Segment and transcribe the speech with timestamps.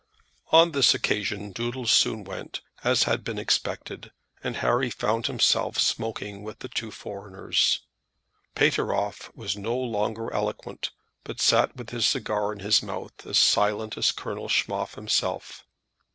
[0.51, 4.11] On this occasion Doodles soon went, as had been expected,
[4.43, 7.81] and Harry found himself smoking with the two foreigners.
[8.55, 10.89] Pateroff was no longer eloquent,
[11.23, 15.67] but sat with his cigar in his mouth as silent as Colonel Schmoff himself.